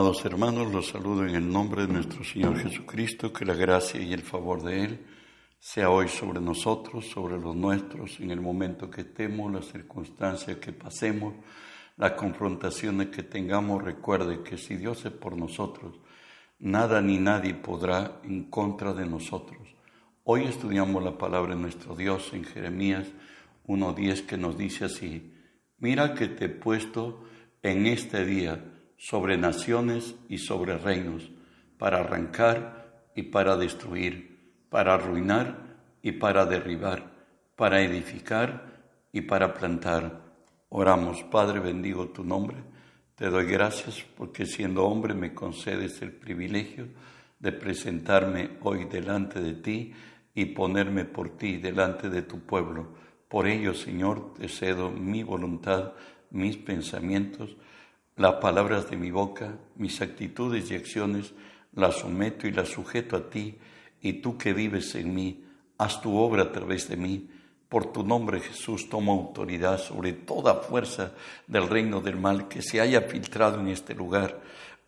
[0.00, 4.14] Amados hermanos, los saludo en el nombre de nuestro Señor Jesucristo, que la gracia y
[4.14, 5.06] el favor de Él
[5.58, 10.72] sea hoy sobre nosotros, sobre los nuestros, en el momento que estemos, las circunstancias que
[10.72, 11.34] pasemos,
[11.98, 13.84] las confrontaciones que tengamos.
[13.84, 16.00] Recuerde que si Dios es por nosotros,
[16.58, 19.68] nada ni nadie podrá en contra de nosotros.
[20.24, 23.06] Hoy estudiamos la palabra de nuestro Dios en Jeremías
[23.66, 25.34] 1.10 que nos dice así,
[25.76, 27.22] mira que te he puesto
[27.62, 28.64] en este día
[29.00, 31.30] sobre naciones y sobre reinos,
[31.78, 35.56] para arrancar y para destruir, para arruinar
[36.02, 37.10] y para derribar,
[37.56, 40.20] para edificar y para plantar.
[40.68, 42.58] Oramos, Padre, bendigo tu nombre.
[43.14, 46.88] Te doy gracias porque siendo hombre me concedes el privilegio
[47.38, 49.94] de presentarme hoy delante de ti
[50.34, 52.92] y ponerme por ti delante de tu pueblo.
[53.28, 55.94] Por ello, Señor, te cedo mi voluntad,
[56.30, 57.56] mis pensamientos,
[58.20, 61.32] las palabras de mi boca, mis actitudes y acciones,
[61.74, 63.56] las someto y las sujeto a ti,
[64.02, 65.42] y tú que vives en mí,
[65.78, 67.30] haz tu obra a través de mí.
[67.66, 71.12] Por tu nombre, Jesús, tomo autoridad sobre toda fuerza
[71.46, 74.38] del reino del mal que se haya filtrado en este lugar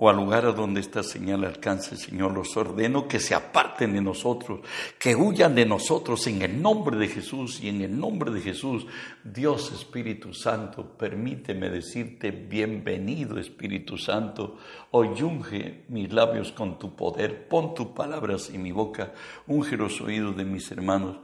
[0.02, 4.00] o al lugar a donde esta señal alcance, Señor, los ordeno que se aparten de
[4.00, 4.58] nosotros,
[4.98, 8.84] que huyan de nosotros en el nombre de Jesús y en el nombre de Jesús.
[9.22, 14.56] Dios Espíritu Santo, permíteme decirte bienvenido Espíritu Santo.
[14.90, 19.12] Hoy unge mis labios con tu poder, pon tus palabras en mi boca,
[19.46, 21.18] unge los oídos de mis hermanos,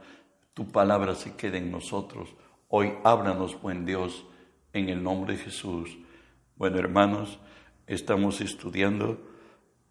[0.53, 2.29] tu palabra se quede en nosotros.
[2.69, 4.23] Hoy ábranos, buen Dios,
[4.71, 5.97] en el nombre de Jesús.
[6.55, 7.39] Bueno, hermanos,
[7.89, 9.19] estamos estudiando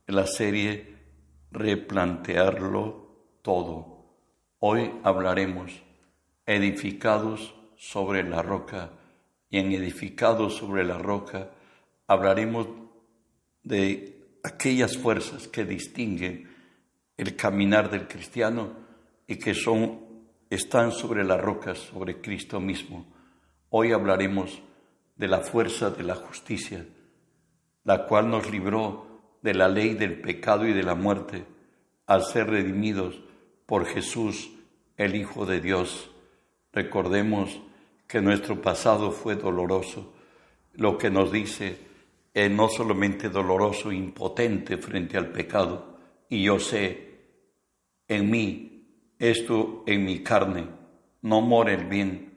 [0.07, 0.97] la serie
[1.51, 4.05] Replantearlo todo.
[4.61, 5.73] Hoy hablaremos
[6.47, 8.93] edificados sobre la roca
[9.51, 11.51] y en edificados sobre la roca
[12.07, 12.69] hablaremos
[13.65, 16.49] de aquellas fuerzas que distinguen
[17.17, 18.77] el caminar del cristiano
[19.27, 20.07] y que son
[20.51, 23.13] están sobre la roca, sobre Cristo mismo.
[23.71, 24.63] Hoy hablaremos
[25.17, 26.87] de la fuerza de la justicia
[27.89, 29.07] la cual nos libró
[29.41, 31.47] de la ley del pecado y de la muerte,
[32.05, 33.19] al ser redimidos
[33.65, 34.51] por Jesús,
[34.99, 36.11] el Hijo de Dios.
[36.71, 37.59] Recordemos
[38.07, 40.13] que nuestro pasado fue doloroso,
[40.75, 41.79] lo que nos dice
[42.35, 45.97] es no solamente doloroso, impotente frente al pecado,
[46.29, 47.21] y yo sé,
[48.07, 50.67] en mí, esto en mi carne,
[51.23, 52.35] no mora el bien,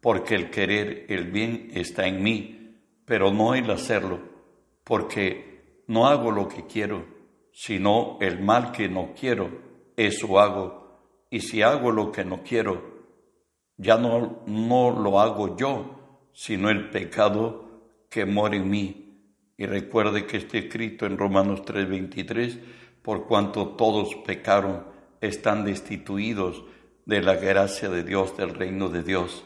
[0.00, 4.32] porque el querer el bien está en mí, pero no el hacerlo
[4.84, 7.04] porque no hago lo que quiero,
[7.52, 9.50] sino el mal que no quiero,
[9.96, 10.84] eso hago.
[11.30, 12.94] Y si hago lo que no quiero,
[13.76, 17.64] ya no, no lo hago yo, sino el pecado
[18.10, 19.00] que mora en mí.
[19.56, 22.58] Y recuerde que está escrito en Romanos 3:23,
[23.02, 24.86] por cuanto todos pecaron,
[25.20, 26.64] están destituidos
[27.06, 29.44] de la gracia de Dios, del reino de Dios.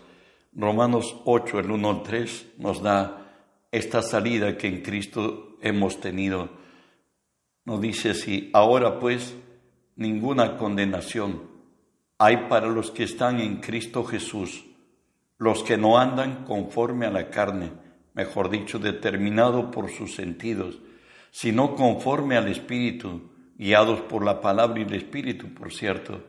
[0.52, 3.27] Romanos 8, el 1 al 3 nos da
[3.70, 6.50] esta salida que en Cristo hemos tenido.
[7.64, 9.34] Nos dice así, ahora pues
[9.96, 11.42] ninguna condenación
[12.18, 14.64] hay para los que están en Cristo Jesús,
[15.38, 17.70] los que no andan conforme a la carne,
[18.14, 20.80] mejor dicho, determinado por sus sentidos,
[21.30, 26.24] sino conforme al Espíritu, guiados por la palabra y el Espíritu, por cierto,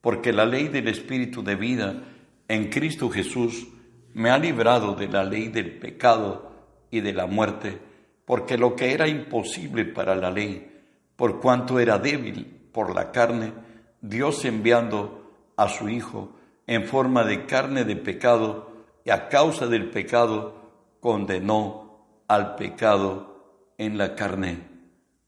[0.00, 2.02] porque la ley del Espíritu de vida
[2.48, 3.66] en Cristo Jesús
[4.14, 6.45] me ha librado de la ley del pecado
[6.90, 7.78] y de la muerte,
[8.24, 10.72] porque lo que era imposible para la ley,
[11.16, 13.52] por cuanto era débil por la carne,
[14.00, 16.32] Dios enviando a su Hijo
[16.66, 18.72] en forma de carne de pecado,
[19.04, 24.58] y a causa del pecado condenó al pecado en la carne.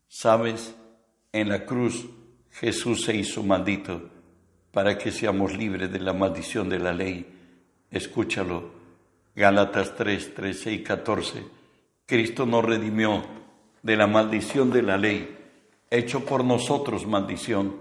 [0.08, 0.74] ¿Sabes?
[1.32, 2.08] En la cruz
[2.50, 4.10] Jesús se hizo maldito
[4.72, 7.26] para que seamos libres de la maldición de la ley.
[7.90, 8.77] Escúchalo
[9.38, 11.44] Gálatas 3, 13 y 14.
[12.06, 13.22] Cristo nos redimió
[13.84, 15.38] de la maldición de la ley,
[15.90, 17.72] hecho por nosotros maldición,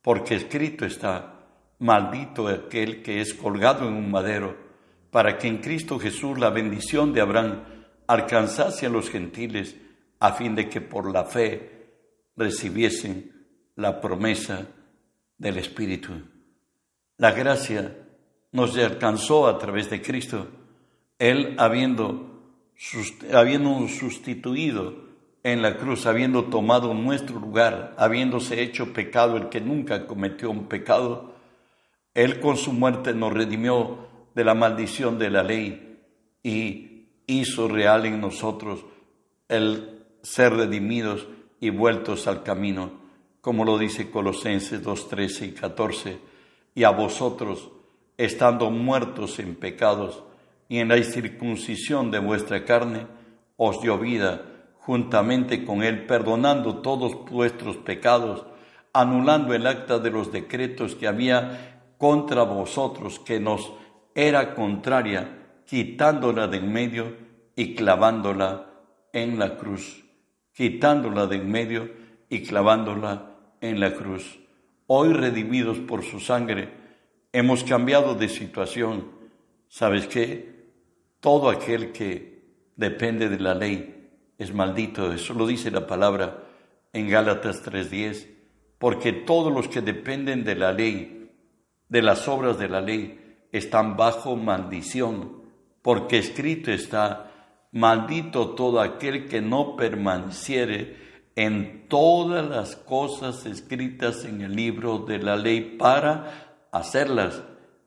[0.00, 1.40] porque escrito está,
[1.80, 4.56] maldito aquel que es colgado en un madero,
[5.10, 7.64] para que en Cristo Jesús la bendición de Abraham
[8.06, 9.74] alcanzase a los gentiles,
[10.20, 11.96] a fin de que por la fe
[12.36, 13.44] recibiesen
[13.74, 14.68] la promesa
[15.36, 16.12] del Espíritu.
[17.16, 17.92] La gracia
[18.52, 20.61] nos alcanzó a través de Cristo
[21.22, 22.26] él habiendo,
[23.32, 24.94] habiendo sustituido
[25.44, 30.66] en la cruz, habiendo tomado nuestro lugar, habiéndose hecho pecado el que nunca cometió un
[30.66, 31.32] pecado,
[32.12, 36.00] Él con su muerte nos redimió de la maldición de la ley
[36.42, 38.84] y hizo real en nosotros
[39.48, 41.28] el ser redimidos
[41.60, 42.94] y vueltos al camino,
[43.40, 46.18] como lo dice Colosenses 2, 13 y 14,
[46.74, 47.70] y a vosotros,
[48.16, 50.24] estando muertos en pecados
[50.72, 53.06] y en la circuncisión de vuestra carne,
[53.58, 54.40] os dio vida
[54.78, 58.46] juntamente con él, perdonando todos vuestros pecados,
[58.94, 63.70] anulando el acta de los decretos que había contra vosotros, que nos
[64.14, 67.18] era contraria, quitándola del medio
[67.54, 68.70] y clavándola
[69.12, 70.02] en la cruz,
[70.54, 71.90] quitándola del medio
[72.30, 74.38] y clavándola en la cruz.
[74.86, 76.70] Hoy redimidos por su sangre,
[77.30, 79.20] hemos cambiado de situación.
[79.68, 80.51] ¿Sabes qué?
[81.22, 82.42] Todo aquel que
[82.74, 85.12] depende de la ley es maldito.
[85.12, 86.42] Eso lo dice la palabra
[86.92, 88.26] en Gálatas 3:10.
[88.76, 91.30] Porque todos los que dependen de la ley,
[91.88, 95.44] de las obras de la ley, están bajo maldición.
[95.80, 97.30] Porque escrito está,
[97.70, 100.96] maldito todo aquel que no permaneciere
[101.36, 107.44] en todas las cosas escritas en el libro de la ley para hacerlas.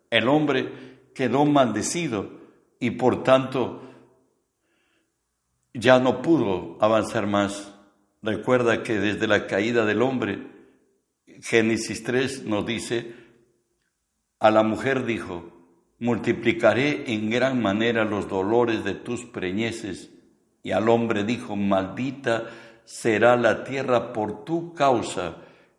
[0.10, 2.35] El hombre quedó maldecido
[2.86, 3.82] y por tanto
[5.74, 7.74] ya no pudo avanzar más.
[8.22, 10.46] Recuerda que desde la caída del hombre,
[11.42, 13.16] Génesis 3 nos dice,
[14.40, 15.52] a la mujer dijo,
[15.98, 20.12] multiplicaré en gran manera los dolores de tus preñeces.
[20.62, 22.52] Y al hombre dijo, maldita
[22.84, 25.38] será la tierra por tu causa,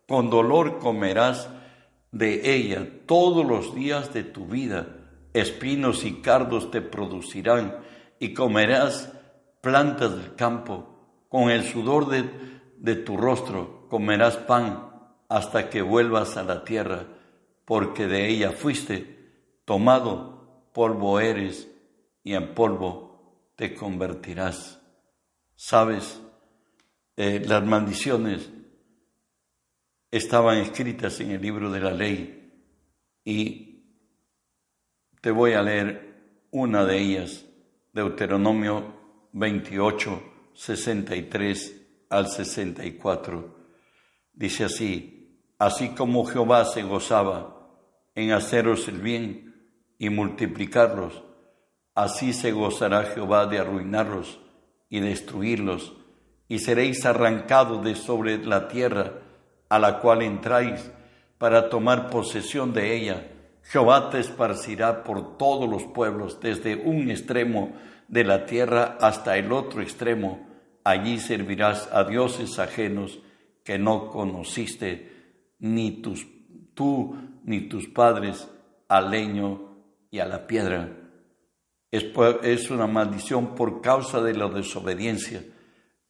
[0.08, 1.48] con dolor comerás
[2.10, 5.05] de ella todos los días de tu vida,
[5.40, 7.76] espinos y cardos te producirán,
[8.18, 9.12] y comerás
[9.60, 12.24] plantas del campo, con el sudor de,
[12.78, 14.90] de tu rostro comerás pan
[15.28, 17.06] hasta que vuelvas a la tierra,
[17.64, 19.16] porque de ella fuiste
[19.64, 21.68] tomado polvo eres
[22.22, 24.80] y en polvo te convertirás.
[25.54, 26.20] Sabes,
[27.16, 28.50] eh, las maldiciones
[30.10, 32.52] estaban escritas en el libro de la ley
[33.24, 33.75] y
[35.26, 37.44] te voy a leer una de ellas,
[37.92, 38.94] Deuteronomio
[39.32, 40.22] 28,
[40.54, 43.56] 63 al 64.
[44.32, 47.72] Dice así, así como Jehová se gozaba
[48.14, 51.24] en haceros el bien, y multiplicarlos.
[51.96, 54.38] Así se gozará Jehová de arruinarlos
[54.88, 55.92] y destruirlos,
[56.46, 59.14] y seréis arrancados de sobre la tierra
[59.68, 60.88] a la cual entráis
[61.36, 63.32] para tomar posesión de ella.
[63.68, 67.72] Jehová te esparcirá por todos los pueblos, desde un extremo
[68.06, 70.46] de la tierra hasta el otro extremo.
[70.84, 73.18] Allí servirás a dioses ajenos
[73.64, 76.24] que no conociste, ni tus,
[76.74, 78.48] tú ni tus padres,
[78.88, 79.76] al leño
[80.12, 80.88] y a la piedra.
[81.90, 85.42] Es, una maldición por causa de la desobediencia.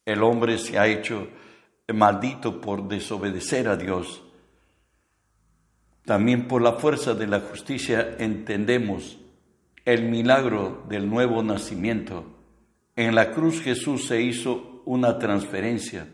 [0.05, 1.27] El hombre se ha hecho
[1.91, 4.23] maldito por desobedecer a Dios.
[6.07, 9.17] También por la fuerza de la justicia entendemos
[9.83, 12.23] el milagro del nuevo nacimiento.
[12.95, 16.07] En la cruz Jesús se hizo una transferencia.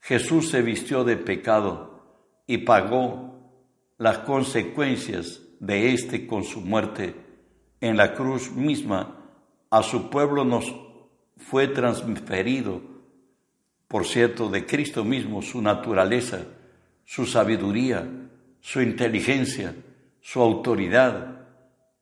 [0.00, 3.52] Jesús se vistió de pecado y pagó
[3.98, 7.14] las consecuencias de éste con su muerte
[7.82, 9.26] en la cruz misma,
[9.68, 10.74] a su pueblo nos
[11.36, 12.80] fue transferido,
[13.88, 16.46] por cierto, de Cristo mismo, su naturaleza,
[17.04, 18.08] su sabiduría,
[18.60, 19.74] su inteligencia,
[20.20, 21.46] su autoridad.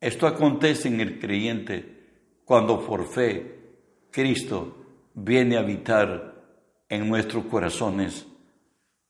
[0.01, 3.59] Esto acontece en el creyente cuando por fe
[4.11, 4.77] Cristo
[5.15, 6.35] viene a habitar
[6.89, 8.27] en nuestros corazones.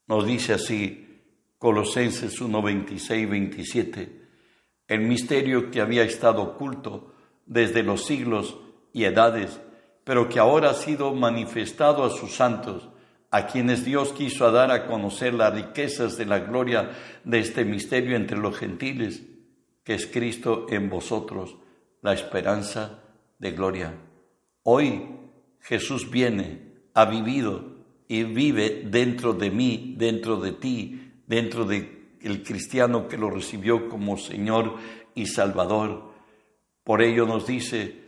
[0.07, 1.21] Nos dice así
[1.59, 4.27] Colosenses 1, 26, 27
[4.89, 7.13] el misterio que había estado oculto
[7.45, 8.57] desde los siglos
[8.93, 9.61] y edades,
[10.05, 12.89] pero que ahora ha sido manifestado a sus santos,
[13.37, 16.91] a quienes Dios quiso dar a conocer las riquezas de la gloria
[17.23, 19.25] de este misterio entre los gentiles,
[19.85, 21.55] que es Cristo en vosotros,
[22.01, 23.03] la esperanza
[23.39, 23.93] de gloria.
[24.63, 25.03] Hoy
[25.61, 27.77] Jesús viene, ha vivido
[28.09, 33.91] y vive dentro de mí, dentro de ti, dentro de el cristiano que lo recibió
[33.91, 34.77] como Señor
[35.15, 36.11] y Salvador.
[36.83, 38.01] Por ello nos dice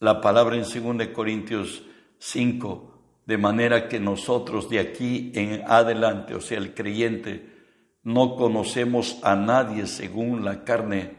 [0.00, 0.62] la palabra en
[0.96, 1.82] 2 Corintios
[2.18, 2.93] 5,
[3.26, 7.52] de manera que nosotros de aquí en adelante, o sea, el creyente,
[8.02, 11.16] no conocemos a nadie según la carne,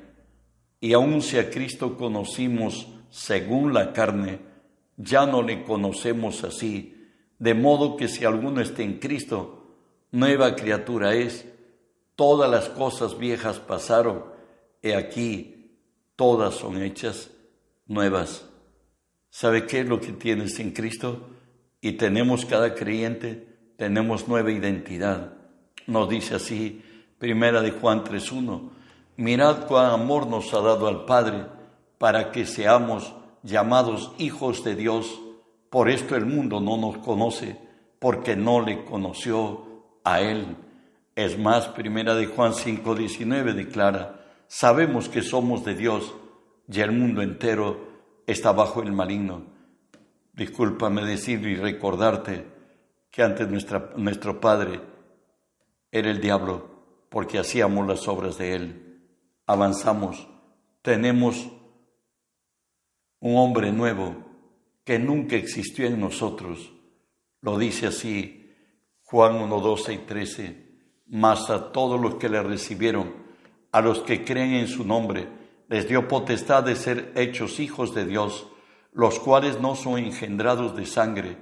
[0.80, 4.40] y aun si a Cristo conocimos según la carne,
[4.98, 7.10] ya no le conocemos así,
[7.40, 9.78] de modo que si alguno está en Cristo,
[10.12, 11.46] nueva criatura es,
[12.16, 14.26] todas las cosas viejas pasaron,
[14.82, 15.80] he aquí,
[16.16, 17.32] todas son hechas
[17.88, 18.48] nuevas.
[19.30, 21.35] ¿Sabe qué es lo que tienes en Cristo?
[21.86, 25.34] Y tenemos cada creyente, tenemos nueva identidad.
[25.86, 26.82] Nos dice así,
[27.20, 28.72] primera de Juan 3.1,
[29.18, 31.46] mirad cuán amor nos ha dado al Padre
[32.00, 33.14] para que seamos
[33.44, 35.22] llamados hijos de Dios.
[35.70, 37.56] Por esto el mundo no nos conoce,
[38.00, 40.58] porque no le conoció a Él.
[41.16, 46.16] Es más, primera de Juan 5.19 declara, sabemos que somos de Dios
[46.68, 47.78] y el mundo entero
[48.26, 49.54] está bajo el maligno.
[50.36, 52.46] Discúlpame decirlo y recordarte
[53.10, 53.48] que antes
[53.96, 54.82] nuestro Padre
[55.90, 59.02] era el diablo, porque hacíamos las obras de Él.
[59.48, 60.28] Avanzamos,
[60.82, 61.48] tenemos
[63.22, 64.18] un hombre nuevo
[64.84, 66.74] que nunca existió en nosotros.
[67.40, 68.52] Lo dice así
[69.04, 70.66] Juan 1, 12 y 13.
[71.08, 73.14] Mas a todos los que le recibieron,
[73.72, 75.30] a los que creen en su nombre,
[75.70, 78.48] les dio potestad de ser hechos hijos de Dios
[78.96, 81.38] los cuales no son engendrados de sangre,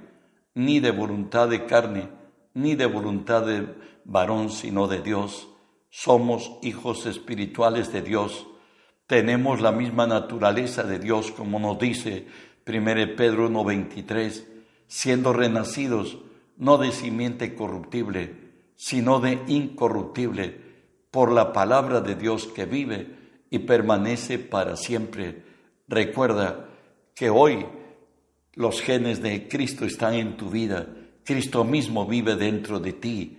[0.54, 2.08] ni de voluntad de carne,
[2.52, 3.68] ni de voluntad de
[4.04, 5.48] varón, sino de Dios.
[5.88, 8.48] Somos hijos espirituales de Dios.
[9.06, 12.26] Tenemos la misma naturaleza de Dios, como nos dice
[12.66, 14.46] 1 Pedro 1.23,
[14.88, 16.18] siendo renacidos
[16.56, 18.34] no de simiente corruptible,
[18.74, 20.60] sino de incorruptible,
[21.12, 23.14] por la palabra de Dios que vive
[23.48, 25.44] y permanece para siempre.
[25.86, 26.73] Recuerda,
[27.14, 27.64] que hoy
[28.54, 30.86] los genes de Cristo están en tu vida,
[31.24, 33.38] Cristo mismo vive dentro de ti,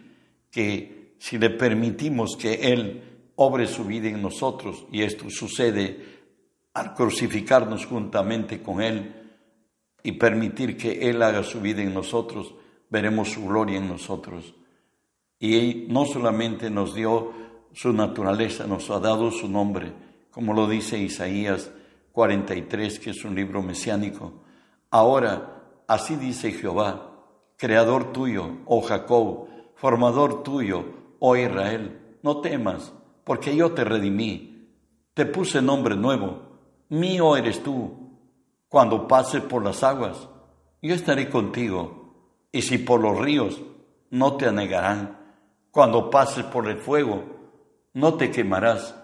[0.50, 3.04] que si le permitimos que Él
[3.36, 6.16] obre su vida en nosotros, y esto sucede
[6.74, 9.14] al crucificarnos juntamente con Él
[10.04, 12.54] y permitir que Él haga su vida en nosotros,
[12.90, 14.56] veremos su gloria en nosotros.
[15.40, 17.34] Y no solamente nos dio
[17.74, 19.92] su naturaleza, nos ha dado su nombre,
[20.32, 21.72] como lo dice Isaías
[22.16, 24.32] 43, que es un libro mesiánico.
[24.90, 27.12] Ahora, así dice Jehová,
[27.58, 30.86] creador tuyo, oh Jacob, formador tuyo,
[31.20, 32.94] oh Israel, no temas,
[33.26, 34.72] porque yo te redimí,
[35.14, 36.40] te puse nombre nuevo,
[36.88, 38.18] mío eres tú.
[38.70, 40.30] Cuando pases por las aguas,
[40.82, 43.62] yo estaré contigo, y si por los ríos,
[44.10, 45.20] no te anegarán.
[45.70, 47.26] Cuando pases por el fuego,
[47.94, 48.96] no te quemarás,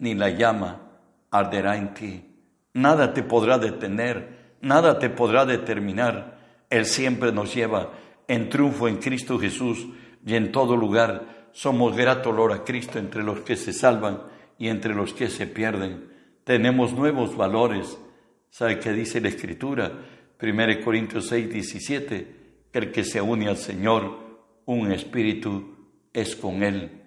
[0.00, 0.82] ni la llama
[1.30, 2.32] arderá en ti
[2.76, 6.38] nada te podrá detener, nada te podrá determinar.
[6.68, 7.92] Él siempre nos lleva
[8.28, 9.86] en triunfo en Cristo Jesús
[10.24, 14.20] y en todo lugar somos grato olor a Cristo entre los que se salvan
[14.58, 16.12] y entre los que se pierden.
[16.44, 17.98] Tenemos nuevos valores.
[18.50, 19.92] ¿Sabe qué dice la Escritura?
[20.40, 22.36] 1 Corintios 6, 17,
[22.70, 24.18] que el que se une al Señor,
[24.66, 25.76] un espíritu
[26.12, 27.02] es con Él.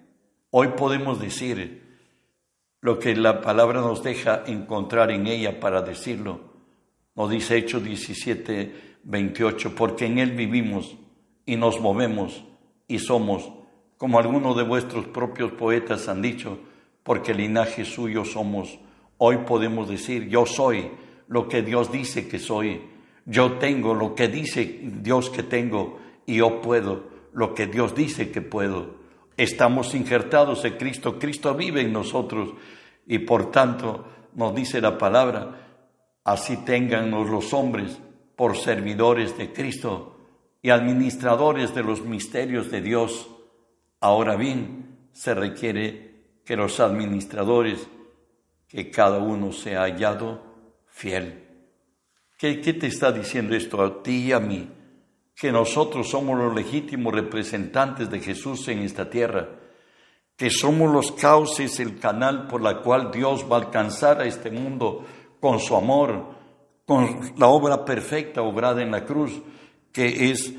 [0.50, 1.89] Hoy podemos decir,
[2.80, 6.40] lo que la palabra nos deja encontrar en ella para decirlo.
[7.14, 10.96] Nos dice Hechos 17, 28, porque en Él vivimos
[11.44, 12.44] y nos movemos
[12.88, 13.50] y somos,
[13.96, 16.58] como algunos de vuestros propios poetas han dicho,
[17.02, 18.78] porque linaje suyo somos.
[19.18, 20.90] Hoy podemos decir, yo soy
[21.28, 22.82] lo que Dios dice que soy,
[23.26, 28.30] yo tengo lo que dice Dios que tengo y yo puedo lo que Dios dice
[28.30, 28.99] que puedo.
[29.40, 32.52] Estamos injertados en Cristo, Cristo vive en nosotros
[33.06, 34.04] y por tanto
[34.34, 35.78] nos dice la palabra,
[36.24, 37.98] así tengannos los hombres
[38.36, 40.18] por servidores de Cristo
[40.60, 43.30] y administradores de los misterios de Dios.
[44.00, 47.88] Ahora bien, se requiere que los administradores,
[48.68, 50.42] que cada uno sea hallado
[50.84, 51.46] fiel.
[52.36, 54.68] ¿Qué, ¿Qué, te está diciendo esto a ti y a mí?
[55.40, 59.48] Que nosotros somos los legítimos representantes de Jesús en esta tierra,
[60.36, 64.50] que somos los cauces, el canal por la cual Dios va a alcanzar a este
[64.50, 65.02] mundo
[65.40, 66.34] con su amor,
[66.84, 69.40] con la obra perfecta obrada en la cruz,
[69.90, 70.52] que es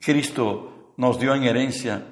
[0.00, 2.04] Cristo nos dio en herencia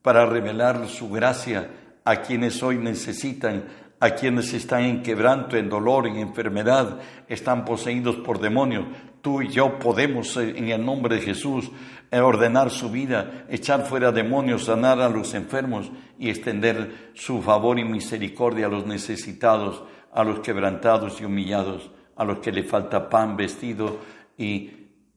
[0.00, 3.66] para revelar su gracia a quienes hoy necesitan
[4.02, 6.98] a quienes están en quebranto, en dolor, en enfermedad,
[7.28, 8.86] están poseídos por demonios.
[9.20, 11.70] Tú y yo podemos, eh, en el nombre de Jesús,
[12.10, 17.78] eh, ordenar su vida, echar fuera demonios, sanar a los enfermos y extender su favor
[17.78, 23.08] y misericordia a los necesitados, a los quebrantados y humillados, a los que le falta
[23.08, 23.98] pan, vestido
[24.36, 24.70] y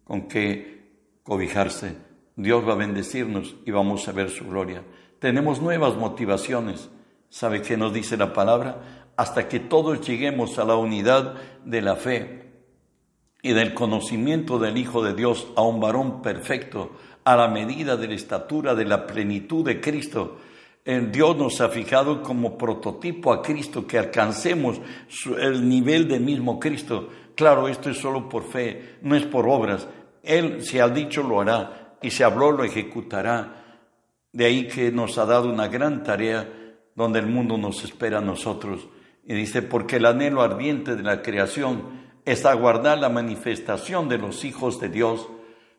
[0.04, 0.92] con qué
[1.24, 1.96] cobijarse.
[2.36, 4.84] Dios va a bendecirnos y vamos a ver su gloria.
[5.20, 6.90] Tenemos nuevas motivaciones
[7.34, 9.10] ¿Sabe qué nos dice la palabra?
[9.18, 11.34] Hasta que todos lleguemos a la unidad
[11.66, 12.53] de la fe
[13.44, 16.94] y del conocimiento del Hijo de Dios, a un varón perfecto,
[17.26, 20.38] a la medida de la estatura de la plenitud de Cristo.
[21.12, 24.80] Dios nos ha fijado como prototipo a Cristo, que alcancemos
[25.38, 27.10] el nivel del mismo Cristo.
[27.36, 29.88] Claro, esto es solo por fe, no es por obras,
[30.24, 33.82] Él, si ha dicho, lo hará, y si habló, lo ejecutará.
[34.32, 36.50] De ahí que nos ha dado una gran tarea
[36.96, 38.88] donde el mundo nos espera a nosotros.
[39.26, 44.46] Y dice, porque el anhelo ardiente de la creación es aguardar la manifestación de los
[44.46, 45.28] hijos de Dios,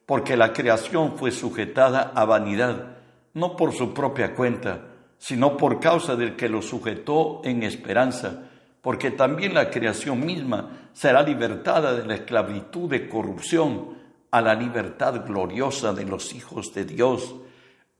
[0.06, 2.96] porque la creación fue sujetada a vanidad,
[3.32, 4.80] no por su propia cuenta,
[5.18, 8.42] sino por causa del que lo sujetó en esperanza,
[8.82, 13.94] porque también la creación misma será libertada de la esclavitud de corrupción
[14.30, 17.34] a la libertad gloriosa de los hijos de Dios.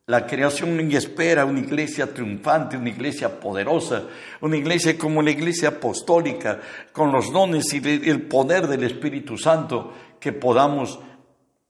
[0.07, 4.03] La creación espera una iglesia triunfante, una iglesia poderosa,
[4.43, 6.61] una iglesia como la iglesia apostólica,
[6.93, 7.79] con los dones y
[8.11, 10.99] el poder del Espíritu Santo, que podamos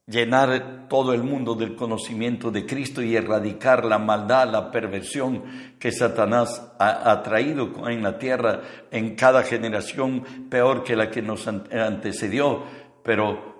[0.08, 5.92] llenar todo el mundo del conocimiento de Cristo y erradicar la maldad, la perversión que
[5.92, 12.64] Satanás ha, traído en la tierra en cada generación peor que la que nos antecedió,
[13.04, 13.54] pero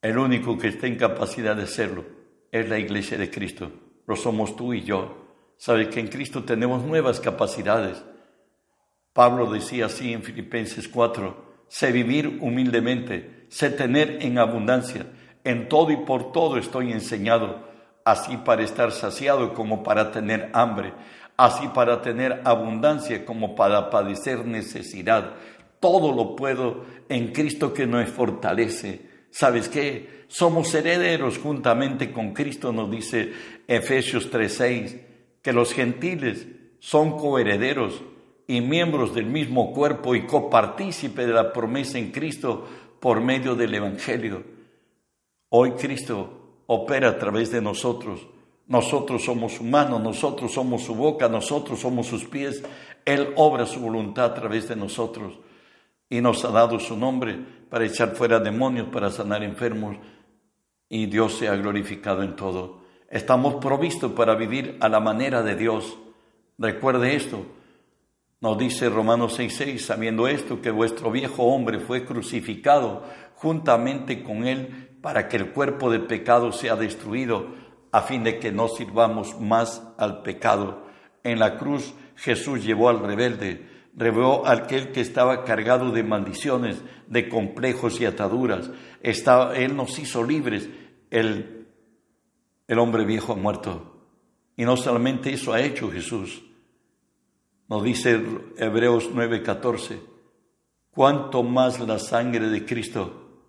[0.00, 2.21] el único que está en capacidad de hacerlo
[2.52, 3.72] es la iglesia de Cristo.
[4.06, 5.16] Lo somos tú y yo.
[5.56, 8.04] Sabes que en Cristo tenemos nuevas capacidades.
[9.12, 15.06] Pablo decía así en Filipenses 4, sé vivir humildemente, sé tener en abundancia,
[15.44, 17.68] en todo y por todo estoy enseñado,
[18.04, 20.92] así para estar saciado como para tener hambre,
[21.36, 25.34] así para tener abundancia como para padecer necesidad.
[25.80, 29.11] Todo lo puedo en Cristo que nos fortalece.
[29.32, 30.24] ¿Sabes qué?
[30.28, 33.32] Somos herederos juntamente con Cristo, nos dice
[33.66, 35.00] Efesios 3:6,
[35.40, 36.46] que los gentiles
[36.78, 38.02] son coherederos
[38.46, 42.68] y miembros del mismo cuerpo y copartícipe de la promesa en Cristo
[43.00, 44.44] por medio del Evangelio.
[45.48, 48.20] Hoy Cristo opera a través de nosotros.
[48.68, 52.62] Nosotros somos humanos, nosotros somos su boca, nosotros somos sus pies.
[53.06, 55.38] Él obra su voluntad a través de nosotros
[56.12, 57.38] y nos ha dado su nombre
[57.70, 59.96] para echar fuera demonios, para sanar enfermos
[60.90, 62.82] y Dios sea glorificado en todo.
[63.08, 65.96] Estamos provistos para vivir a la manera de Dios.
[66.58, 67.46] Recuerde esto.
[68.42, 73.04] Nos dice Romanos 6:6, sabiendo esto, que vuestro viejo hombre fue crucificado
[73.36, 77.54] juntamente con él para que el cuerpo de pecado sea destruido,
[77.90, 80.84] a fin de que no sirvamos más al pecado.
[81.24, 87.28] En la cruz Jesús llevó al rebelde, reveló aquel que estaba cargado de maldiciones, de
[87.28, 88.70] complejos y ataduras.
[89.02, 90.68] él nos hizo libres.
[91.10, 91.68] El,
[92.66, 94.06] el hombre viejo ha muerto.
[94.56, 96.42] Y no solamente eso ha hecho Jesús.
[97.68, 98.20] Nos dice
[98.58, 99.98] Hebreos 9:14,
[100.90, 103.46] cuanto más la sangre de Cristo,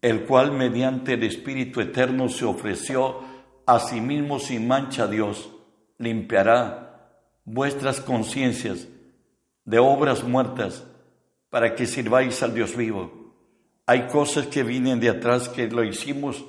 [0.00, 3.20] el cual mediante el Espíritu Eterno se ofreció
[3.66, 5.50] a sí mismo sin mancha a Dios,
[5.98, 7.10] limpiará
[7.44, 8.88] vuestras conciencias
[9.68, 10.82] de obras muertas
[11.50, 13.34] para que sirváis al Dios vivo.
[13.84, 16.42] Hay cosas que vienen de atrás que lo hicimos,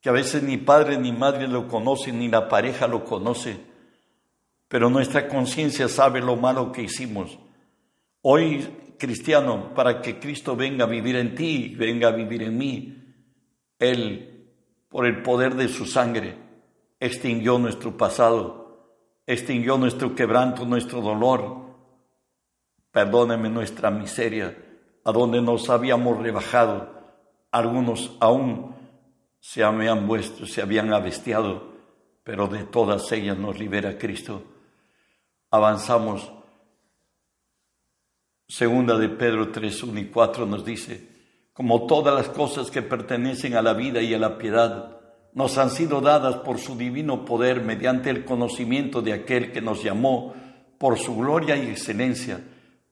[0.00, 3.60] que a veces ni padre ni madre lo conocen, ni la pareja lo conoce,
[4.66, 7.38] pero nuestra conciencia sabe lo malo que hicimos.
[8.22, 13.04] Hoy, cristiano, para que Cristo venga a vivir en ti, venga a vivir en mí,
[13.78, 14.48] Él,
[14.88, 16.36] por el poder de su sangre,
[16.98, 21.62] extinguió nuestro pasado, extinguió nuestro quebranto, nuestro dolor,
[22.92, 24.54] Perdóneme nuestra miseria,
[25.04, 26.90] a donde nos habíamos rebajado.
[27.50, 28.76] Algunos aún
[29.40, 31.72] se habían vuestro, se habían avestiado,
[32.22, 34.44] pero de todas ellas nos libera Cristo.
[35.50, 36.30] Avanzamos.
[38.46, 41.08] Segunda de Pedro 3, 1 y 4 nos dice,
[41.54, 45.00] como todas las cosas que pertenecen a la vida y a la piedad,
[45.32, 49.82] nos han sido dadas por su divino poder mediante el conocimiento de aquel que nos
[49.82, 50.34] llamó
[50.78, 52.42] por su gloria y excelencia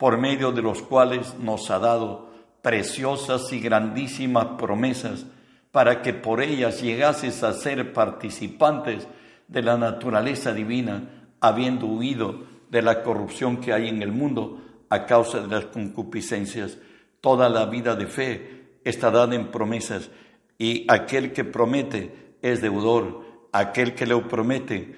[0.00, 2.30] por medio de los cuales nos ha dado
[2.62, 5.26] preciosas y grandísimas promesas,
[5.72, 9.06] para que por ellas llegases a ser participantes
[9.46, 15.04] de la naturaleza divina, habiendo huido de la corrupción que hay en el mundo a
[15.04, 16.78] causa de las concupiscencias.
[17.20, 20.10] Toda la vida de fe está dada en promesas
[20.56, 24.96] y aquel que promete es deudor, aquel que le promete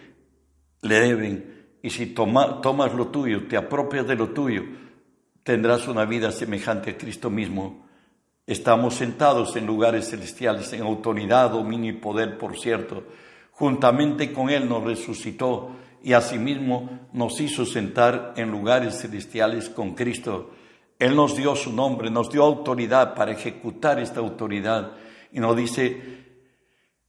[0.83, 1.67] le deben.
[1.83, 4.63] Y si tomas lo tuyo, te apropias de lo tuyo,
[5.43, 7.87] tendrás una vida semejante a Cristo mismo.
[8.47, 13.05] Estamos sentados en lugares celestiales, en autoridad, dominio y poder, por cierto.
[13.53, 15.71] Juntamente con Él nos resucitó
[16.03, 20.51] y asimismo nos hizo sentar en lugares celestiales con Cristo.
[20.99, 24.93] Él nos dio su nombre, nos dio autoridad para ejecutar esta autoridad.
[25.33, 26.22] Y nos dice,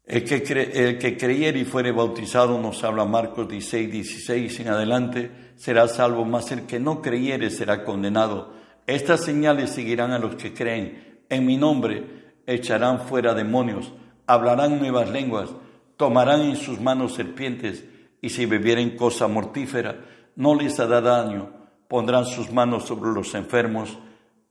[0.06, 0.36] el que,
[0.74, 6.26] el que creyere y fuere bautizado, nos habla Marcos 16, 16 en adelante, será salvo,
[6.26, 8.54] mas el que no creyere será condenado.
[8.86, 11.22] Estas señales seguirán a los que creen.
[11.30, 13.94] En mi nombre echarán fuera demonios,
[14.28, 15.50] hablarán nuevas lenguas,
[15.96, 17.86] tomarán en sus manos serpientes,
[18.22, 21.50] y si bebieren cosa mortífera, no les hará daño,
[21.88, 23.98] pondrán sus manos sobre los enfermos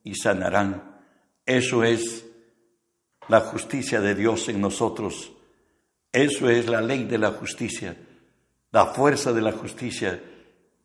[0.02, 0.82] y sanarán.
[1.44, 2.26] Eso es
[3.28, 5.32] la justicia de Dios en nosotros.
[6.12, 7.96] Eso es la ley de la justicia,
[8.70, 10.22] la fuerza de la justicia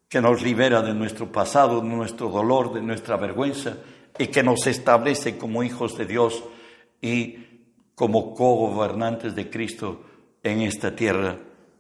[0.08, 3.78] que nos libera de nuestro pasado, de nuestro dolor, de nuestra vergüenza
[4.18, 6.44] y que nos establece como hijos de Dios
[7.02, 7.46] y
[7.94, 10.02] como co-gobernantes de Cristo
[10.44, 11.38] en esta tierra.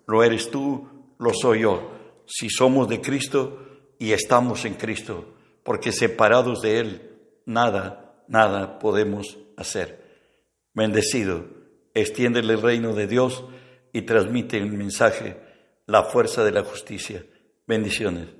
[0.07, 1.91] Lo eres tú, lo soy yo.
[2.25, 3.60] Si somos de Cristo
[3.97, 5.33] y estamos en Cristo,
[5.63, 7.12] porque separados de Él,
[7.45, 10.05] nada, nada podemos hacer.
[10.73, 11.45] Bendecido,
[12.01, 13.45] extiéndele el reino de Dios
[13.93, 15.38] y transmite el mensaje,
[15.86, 17.25] la fuerza de la justicia.
[17.65, 18.37] Bendiciones.